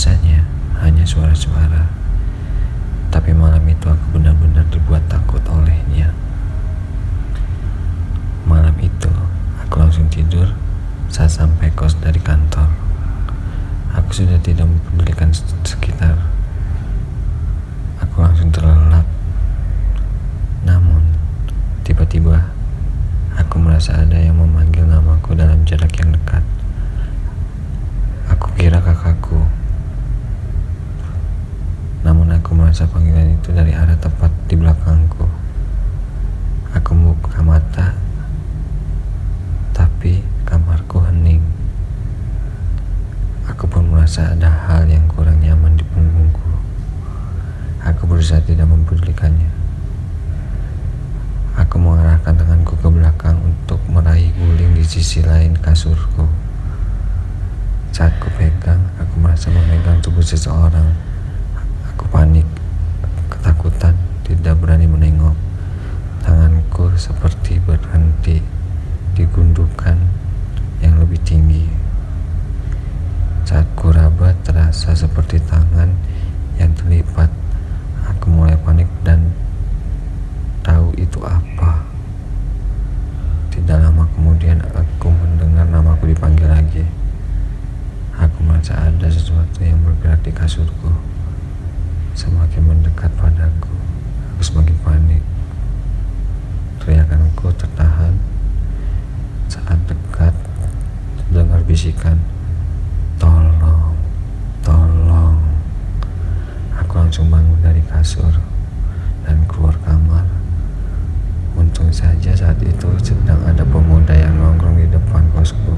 hanya 0.00 1.04
suara-suara. 1.04 1.84
Tapi 3.12 3.36
malam 3.36 3.60
itu 3.68 3.84
aku 3.84 4.16
benar-benar 4.16 4.64
dibuat 4.72 5.04
takut 5.12 5.44
olehnya. 5.52 6.08
Malam 8.48 8.72
itu 8.80 9.12
aku 9.60 9.76
langsung 9.76 10.08
tidur 10.08 10.48
saat 11.12 11.28
sampai 11.28 11.68
kos 11.76 12.00
dari 12.00 12.16
kantor. 12.16 12.70
Aku 13.92 14.08
sudah 14.16 14.40
tidak 14.40 14.64
mempedulikan 14.64 15.28
sekitar. 15.66 16.16
Aku 18.00 18.24
langsung 18.24 18.48
terlelap. 18.48 19.04
Namun, 20.64 21.12
tiba-tiba 21.84 22.48
aku 23.36 23.60
merasa 23.60 24.00
ada 24.00 24.16
yang 24.16 24.38
memanggil 24.40 24.88
namaku 24.88 25.36
dalam 25.36 25.60
jarak 25.68 25.92
yang 26.00 26.14
dekat. 26.14 26.40
Aku 28.30 28.48
kira 28.56 28.80
kakakku. 28.80 29.44
Namun 32.00 32.32
aku 32.32 32.56
merasa 32.70 32.86
panggilan 32.86 33.34
itu 33.34 33.50
dari 33.50 33.74
arah 33.74 33.98
tepat 33.98 34.30
di 34.46 34.54
belakangku. 34.54 35.26
Aku 36.70 36.94
membuka 36.94 37.42
mata, 37.42 37.98
tapi 39.74 40.22
kamarku 40.46 41.02
hening. 41.02 41.42
Aku 43.50 43.66
pun 43.66 43.90
merasa 43.90 44.38
ada 44.38 44.46
hal 44.46 44.86
yang 44.86 45.02
kurang 45.10 45.42
nyaman 45.42 45.74
di 45.74 45.82
punggungku. 45.82 46.46
Aku 47.90 48.06
berusaha 48.06 48.38
tidak 48.46 48.70
mempedulikannya. 48.70 49.50
Aku 51.58 51.74
mengarahkan 51.82 52.38
tanganku 52.38 52.78
ke 52.78 52.86
belakang 52.86 53.42
untuk 53.42 53.82
meraih 53.90 54.30
guling 54.38 54.78
di 54.78 54.86
sisi 54.86 55.26
lain 55.26 55.58
kasurku. 55.58 56.22
Saat 57.90 58.14
ku 58.22 58.30
pegang, 58.38 58.94
aku 58.94 59.18
merasa 59.18 59.50
memegang 59.50 59.98
tubuh 59.98 60.22
seseorang. 60.22 60.86
Aku 61.90 62.06
panik, 62.14 62.46
ketakutan, 63.40 63.96
tidak 64.28 64.60
berani 64.60 64.84
menengok. 64.84 65.32
Tanganku 66.20 66.92
seperti 67.00 67.56
berhenti 67.56 68.44
di 69.16 69.24
gundukan 69.32 69.96
yang 70.84 71.00
lebih 71.00 71.16
tinggi. 71.24 71.64
Saat 73.48 73.64
ku 73.80 73.88
raba 73.88 74.36
terasa 74.44 74.92
seperti 74.92 75.40
tangan 75.40 75.88
yang 76.60 76.76
terlipat. 76.76 77.32
Aku 78.12 78.28
mulai 78.28 78.60
panik 78.60 78.92
dan 79.08 79.32
tahu 80.60 80.92
itu 81.00 81.24
apa. 81.24 81.80
Tidak 83.48 83.80
lama 83.80 84.04
kemudian 84.12 84.60
aku 84.76 85.08
mendengar 85.08 85.64
namaku 85.64 86.12
dipanggil 86.12 86.44
lagi. 86.44 86.84
Aku 88.20 88.44
merasa 88.44 88.76
ada 88.76 89.08
sesuatu 89.08 89.64
yang 89.64 89.80
bergerak 89.80 90.20
di 90.20 90.32
kasurku. 90.36 90.69
saat 99.50 99.82
dekat 99.90 100.30
dengar 101.34 101.58
bisikan 101.66 102.14
tolong 103.18 103.98
tolong. 104.62 105.42
Aku 106.78 107.02
langsung 107.02 107.26
bangun 107.26 107.58
dari 107.58 107.82
kasur 107.82 108.30
dan 109.26 109.42
keluar 109.50 109.74
kamar. 109.82 110.22
Untung 111.58 111.90
saja 111.90 112.30
saat 112.30 112.62
itu 112.62 112.94
sedang 113.02 113.42
ada 113.42 113.66
pemuda 113.66 114.14
yang 114.14 114.38
nongkrong 114.38 114.78
di 114.78 114.86
depan 114.86 115.26
kosku 115.34 115.74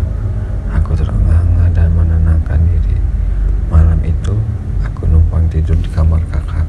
aku 0.69 0.93
terengah-engah 0.93 1.73
dan 1.73 1.89
menenangkan 1.97 2.61
diri. 2.69 3.01
Malam 3.73 4.05
itu 4.05 4.37
aku 4.85 5.09
numpang 5.09 5.49
tidur 5.49 5.81
di 5.81 5.89
kamar 5.89 6.21
kakak. 6.29 6.62